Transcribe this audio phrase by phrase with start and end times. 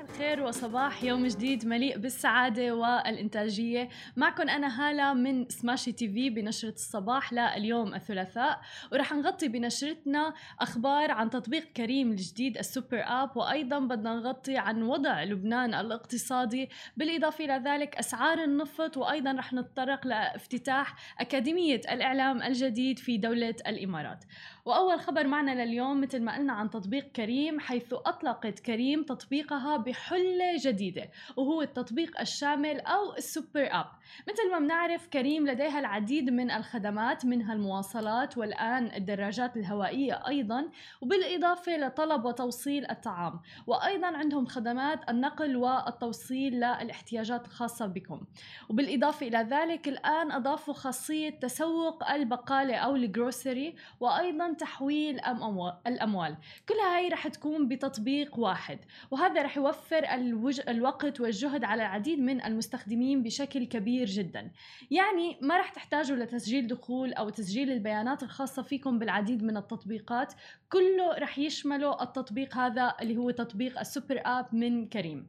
[0.00, 3.88] الخير وصباح يوم جديد مليء بالسعادة والإنتاجية.
[4.16, 8.60] معكم أنا هالة من سماشي تي في بنشرة الصباح لليوم الثلاثاء
[8.92, 15.24] ورح نغطي بنشرتنا أخبار عن تطبيق كريم الجديد السوبر آب وأيضا بدنا نغطي عن وضع
[15.24, 23.16] لبنان الاقتصادي بالإضافة إلى ذلك أسعار النفط وأيضا رح نتطرق لإفتتاح أكاديمية الإعلام الجديد في
[23.16, 24.24] دولة الإمارات.
[24.68, 30.56] وأول خبر معنا لليوم مثل ما قلنا عن تطبيق كريم حيث أطلقت كريم تطبيقها بحلة
[30.60, 33.86] جديدة وهو التطبيق الشامل أو السوبر أب.
[34.28, 40.68] مثل ما بنعرف كريم لديها العديد من الخدمات منها المواصلات والآن الدراجات الهوائية أيضا
[41.00, 43.40] وبالإضافة لطلب وتوصيل الطعام.
[43.66, 48.20] وأيضا عندهم خدمات النقل والتوصيل للاحتياجات الخاصة بكم.
[48.70, 55.20] وبالإضافة إلى ذلك الآن أضافوا خاصية تسوق البقالة أو الجروسري وأيضا تحويل
[55.86, 56.36] الأموال.
[56.68, 58.78] كلها هاي رح تكون بتطبيق واحد
[59.10, 60.60] وهذا رح يوفر الوج...
[60.68, 64.50] الوقت والجهد على العديد من المستخدمين بشكل كبير جدا.
[64.90, 70.34] يعني ما رح تحتاجوا لتسجيل دخول أو تسجيل البيانات الخاصة فيكم بالعديد من التطبيقات.
[70.72, 75.26] كله رح يشمله التطبيق هذا اللي هو تطبيق السوبر آب من كريم.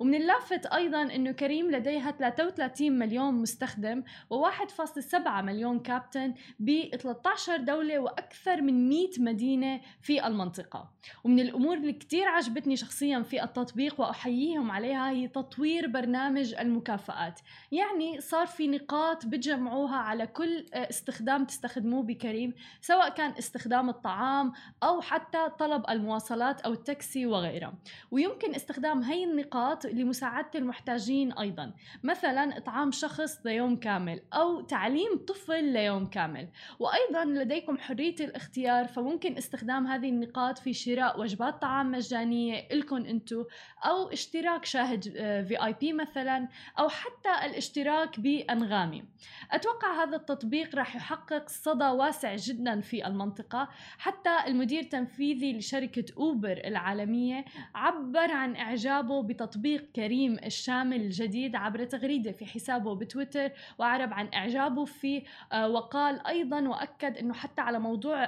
[0.00, 4.02] ومن اللافت أيضا إنه كريم لديها 33 مليون مستخدم
[4.34, 10.90] و1.7 مليون كابتن ب 13 دولة وأكثر من 100 مدينة في المنطقة.
[11.24, 17.40] ومن الأمور اللي كتير عجبتني شخصيا في التطبيق وأحييهم عليها هي تطوير برنامج المكافآت.
[17.72, 25.00] يعني صار في نقاط بتجمعوها على كل استخدام تستخدموه بكريم سواء كان استخدام الطعام أو
[25.00, 27.74] حتى طلب المواصلات أو التاكسي وغيرها
[28.10, 31.72] ويمكن استخدام هي النقاط لمساعدة المحتاجين أيضا.
[32.02, 36.48] مثلا إطعام شخص ليوم كامل أو تعليم طفل ليوم كامل.
[36.78, 38.51] وأيضا لديكم حرية الاختيار
[38.94, 43.44] فممكن استخدام هذه النقاط في شراء وجبات طعام مجانية لكم أنتو
[43.84, 45.02] أو اشتراك شاهد
[45.48, 49.04] في اي بي مثلا أو حتى الاشتراك بأنغامي.
[49.52, 53.68] أتوقع هذا التطبيق راح يحقق صدى واسع جدا في المنطقة.
[53.98, 61.84] حتى المدير مدير تنفيذي لشركة أوبر العالمية عبر عن إعجابه بتطبيق كريم الشامل الجديد عبر
[61.84, 68.24] تغريدة في حسابه بتويتر وعرب عن إعجابه فيه وقال أيضا وأكد أنه حتى على موضوع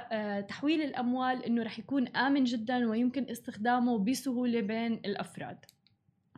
[0.47, 5.65] تحويل الأموال أنه رح يكون آمن جدا ويمكن استخدامه بسهولة بين الأفراد.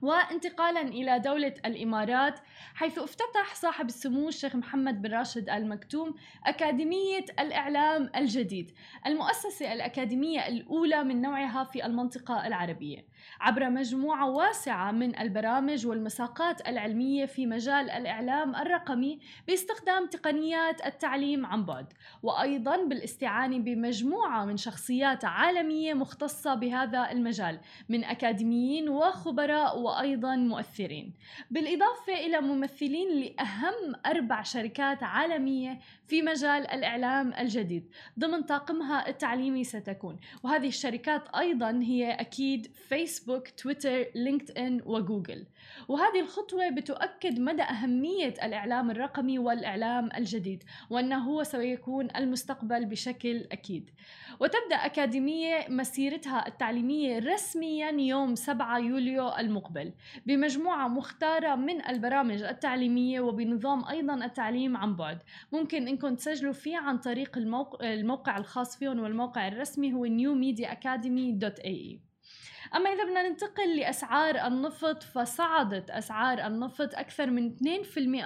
[0.02, 2.40] وانتقالا إلى دولة الإمارات
[2.76, 6.16] حيث افتتح صاحب السمو الشيخ محمد بن راشد ال مكتوم
[6.46, 8.72] أكاديمية الإعلام الجديد،
[9.06, 13.06] المؤسسة الأكاديمية الأولى من نوعها في المنطقة العربية،
[13.42, 21.66] عبر مجموعة واسعة من البرامج والمساقات العلمية في مجال الإعلام الرقمي باستخدام تقنيات التعليم عن
[21.66, 21.94] بعد،
[22.24, 27.60] وأيضا بالاستعانة بمجموعة من شخصيات عالمية مختصة بهذا المجال
[27.90, 31.14] من أكاديميين وخبراء وأيضا مؤثرين.
[31.52, 40.20] بالإضافة إلى ممثلين لأهم أربع شركات عالمية في مجال الإعلام الجديد ضمن طاقمها التعليمي ستكون.
[40.44, 45.46] وهذه الشركات أيضا هي أكيد فيسبوك تويتر لينكد إن وجوجل.
[45.88, 53.90] وهذه الخطوة بتؤكد مدى أهمية الإعلام الرقمي والإعلام الجديد وأنه هو سيكون المستقبل بشكل أكيد.
[54.40, 59.77] وتبدأ أكاديمية مسيرتها التعليمية رسميا يوم 7 يوليو المقبل.
[60.26, 65.20] بمجموعة مختارة من البرامج التعليمية وبنظام أيضا التعليم عن بعد.
[65.52, 72.08] ممكن إنكم تسجلوا فيه عن طريق الموقع, الموقع الخاص فيهم والموقع الرسمي هو newmediaacademy.ae
[72.76, 77.62] أما إذا بدنا ننتقل لأسعار النفط فصعدت أسعار النفط أكثر من 2%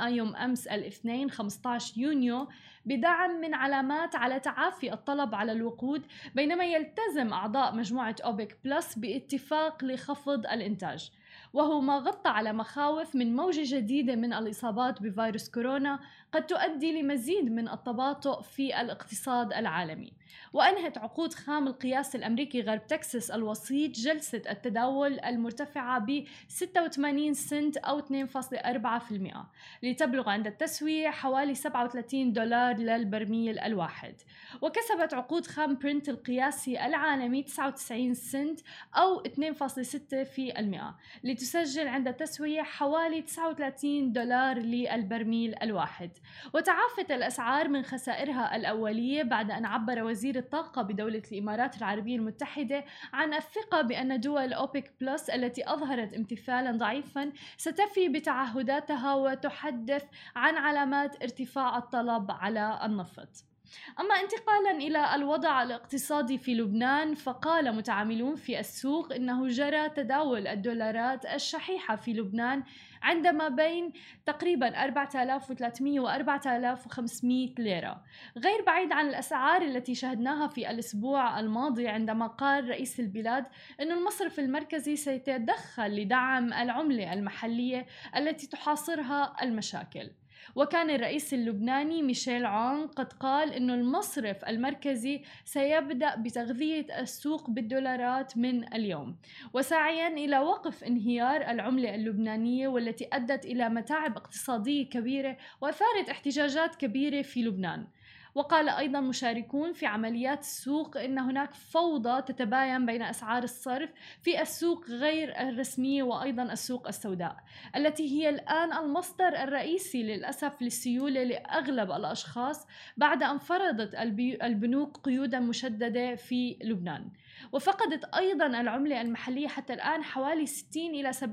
[0.07, 2.47] يوم أمس الاثنين 15 يونيو
[2.85, 9.83] بدعم من علامات على تعافي الطلب على الوقود بينما يلتزم أعضاء مجموعة أوبك بلس باتفاق
[9.83, 11.11] لخفض الإنتاج.
[11.53, 15.99] وهو ما غطى على مخاوف من موجة جديدة من الإصابات بفيروس كورونا
[16.31, 20.13] قد تؤدي لمزيد من التباطؤ في الاقتصاد العالمي.
[20.53, 27.99] وأنهت عقود خام القياس الأمريكي غرب تكساس الوسيط جلسة التداول المرتفعة ب 86 سنت أو
[27.99, 29.45] 2.4%
[29.83, 34.15] لتبلغ عند التسوية حوالي 37 دولار للبرميل الواحد.
[34.61, 38.59] وكسبت عقود خام برنت القياسي العالمي 99 سنت
[38.95, 40.93] أو 2.6%
[41.41, 46.11] لتسجل عند التسوية حوالي 39 دولار للبرميل الواحد.
[46.53, 53.33] وتعافت الأسعار من خسائرها الأولية بعد أن عبر وزير الطاقة بدولة الإمارات العربية المتحدة عن
[53.33, 60.03] الثقة بأن دول أوبك بلس التي أظهرت امتثالا ضعيفا ستفي بتعهداتها وتحدث
[60.35, 63.50] عن علامات ارتفاع الطلب على النفط.
[63.99, 71.25] أما انتقالا إلى الوضع الاقتصادي في لبنان فقال متعاملون في السوق إنه جرى تداول الدولارات
[71.25, 72.63] الشحيحة في لبنان
[73.01, 73.93] عندما بين
[74.25, 78.03] تقريبا 4300 و 4500 ليرة.
[78.37, 83.45] غير بعيد عن الأسعار التي شهدناها في الأسبوع الماضي عندما قال رئيس البلاد
[83.79, 87.85] أن المصرف المركزي سيتدخل لدعم العملة المحلية
[88.17, 90.09] التي تحاصرها المشاكل.
[90.55, 98.73] وكان الرئيس اللبناني ميشيل عون قد قال أن المصرف المركزي سيبدأ بتغذية السوق بالدولارات من
[98.73, 99.15] اليوم.
[99.53, 107.21] وساعيا إلى وقف انهيار العملة اللبنانية والتي أدت إلى متاعب اقتصادية كبيرة وأثارت احتجاجات كبيرة
[107.21, 107.87] في لبنان.
[108.35, 113.89] وقال أيضا مشاركون في عمليات السوق أن هناك فوضى تتباين بين أسعار الصرف
[114.21, 117.37] في السوق غير الرسمية وأيضا السوق السوداء
[117.75, 122.67] التي هي الآن المصدر الرئيسي للأسف للسيولة لأغلب الأشخاص
[122.97, 123.95] بعد أن فرضت
[124.43, 127.09] البنوك قيودا مشددة في لبنان.
[127.51, 131.25] وفقدت أيضا العملة المحلية حتى الآن حوالي 60 إلى 70%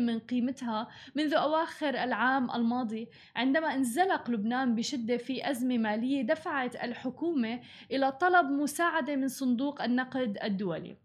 [0.00, 7.60] من قيمتها منذ أواخر العام الماضي عندما انزلق لبنان بشدة في أزمة مالية دفعت الحكومة
[7.90, 10.96] إلى طلب مساعدة من صندوق النقد الدولي.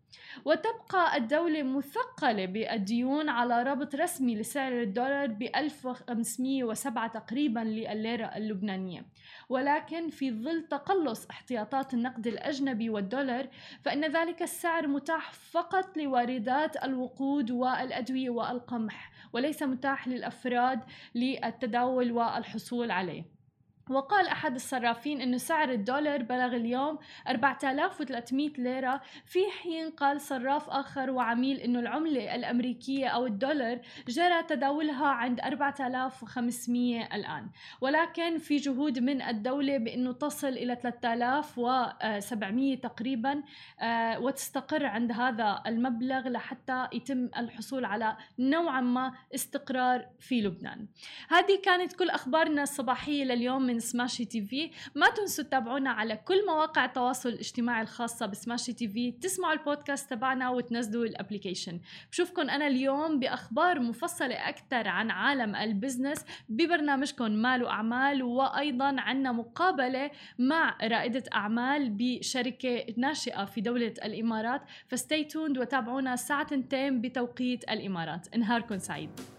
[0.45, 9.05] وتبقى الدولة مثقلة بالديون على ربط رسمي لسعر الدولار ب 1507 تقريبا لليرة اللبنانية.
[9.49, 13.47] ولكن في ظل تقلص احتياطات النقد الأجنبي والدولار
[13.81, 20.79] فإن ذلك السعر متاح فقط لواردات الوقود والأدوية والقمح وليس متاح للأفراد
[21.15, 23.42] للتداول والحصول عليه.
[23.89, 26.97] وقال أحد الصرافين أن سعر الدولار بلغ اليوم
[27.27, 29.01] 4300 ليرة.
[29.25, 37.15] في حين قال صراف آخر وعميل أنه العملة الأمريكية أو الدولار جرى تداولها عند 4500
[37.15, 37.49] الآن.
[37.81, 43.43] ولكن في جهود من الدولة بأنه تصل إلى 3700 تقريبا
[43.79, 50.87] آه، وتستقر عند هذا المبلغ لحتى يتم الحصول على نوعا ما استقرار في لبنان.
[51.29, 53.72] هذه كانت كل أخبارنا الصباحية لليوم.
[53.73, 58.87] من سماشي تي في ما تنسوا تتابعونا على كل مواقع التواصل الاجتماعي الخاصة بسماشي تي
[58.87, 61.79] في تسمعوا البودكاست تبعنا وتنزلوا ال application.
[62.11, 69.31] بشوفكم أنا اليوم بأخبار مفصلة أكثر عن عالم ال business ببرنامجكم مال وأعمال وأيضا عنا
[69.31, 74.61] مقابلة مع رائدة أعمال بشركة ناشئة في دولة الإمارات.
[74.87, 78.37] فستي توند وتابعونا الساعة 2 بتوقيت الإمارات.
[78.37, 79.32] نهاركم سعيد.